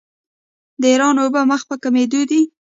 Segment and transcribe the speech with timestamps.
[0.81, 2.41] د ایران اوبه مخ په کمیدو دي.